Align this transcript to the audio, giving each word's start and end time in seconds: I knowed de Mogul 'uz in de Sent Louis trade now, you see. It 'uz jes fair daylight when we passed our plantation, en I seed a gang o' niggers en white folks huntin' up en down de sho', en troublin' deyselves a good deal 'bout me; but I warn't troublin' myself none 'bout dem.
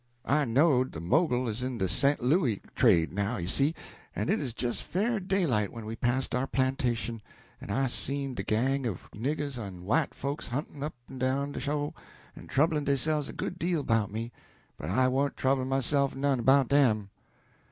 I 0.25 0.45
knowed 0.45 0.93
de 0.93 0.99
Mogul 0.99 1.47
'uz 1.47 1.61
in 1.61 1.77
de 1.77 1.87
Sent 1.87 2.23
Louis 2.23 2.59
trade 2.73 3.13
now, 3.13 3.37
you 3.37 3.47
see. 3.47 3.75
It 4.15 4.29
'uz 4.31 4.51
jes 4.59 4.81
fair 4.81 5.19
daylight 5.19 5.71
when 5.71 5.85
we 5.85 5.95
passed 5.95 6.33
our 6.33 6.47
plantation, 6.47 7.21
en 7.61 7.69
I 7.69 7.85
seed 7.85 8.39
a 8.39 8.41
gang 8.41 8.87
o' 8.87 8.97
niggers 9.13 9.59
en 9.59 9.83
white 9.85 10.15
folks 10.15 10.47
huntin' 10.47 10.81
up 10.81 10.95
en 11.07 11.19
down 11.19 11.51
de 11.51 11.59
sho', 11.59 11.93
en 12.35 12.47
troublin' 12.47 12.83
deyselves 12.83 13.29
a 13.29 13.33
good 13.33 13.59
deal 13.59 13.83
'bout 13.83 14.11
me; 14.11 14.31
but 14.75 14.89
I 14.89 15.07
warn't 15.07 15.37
troublin' 15.37 15.69
myself 15.69 16.15
none 16.15 16.41
'bout 16.41 16.69
dem. 16.69 17.11